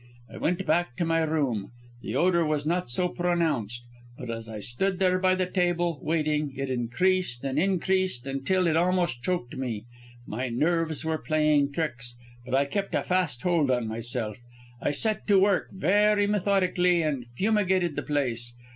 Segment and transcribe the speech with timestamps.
[0.33, 1.69] I went back to my room.
[2.01, 3.83] The odour was not so pronounced,
[4.17, 9.21] but as I stood by the table, waiting, it increased, and increased, until it almost
[9.21, 9.85] choked me.
[10.25, 14.39] My nerves were playing tricks, but I kept a fast hold on myself.
[14.81, 18.55] I set to work, very methodically, and fumigated the place.